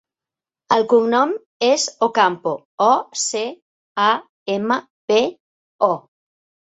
[0.75, 1.33] El cognom
[1.67, 2.53] és Ocampo:
[2.87, 2.89] o,
[3.27, 3.43] ce,
[4.09, 4.09] a,
[4.55, 4.79] ema,
[5.13, 5.21] pe,
[5.91, 5.95] o.